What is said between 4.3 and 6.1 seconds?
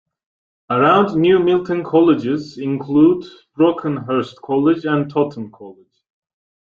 College and Totton College.